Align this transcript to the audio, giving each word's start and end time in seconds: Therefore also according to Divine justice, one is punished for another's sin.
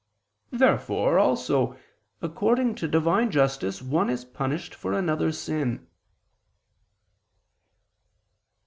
Therefore 0.49 1.19
also 1.19 1.77
according 2.23 2.73
to 2.73 2.87
Divine 2.87 3.29
justice, 3.29 3.83
one 3.83 4.09
is 4.09 4.25
punished 4.25 4.73
for 4.73 4.93
another's 4.93 5.37
sin. 5.39 5.85